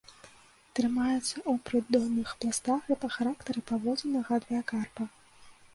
[0.77, 5.03] Трымаецца ў прыдонных пластах і па характары паводзін нагадвае карпа.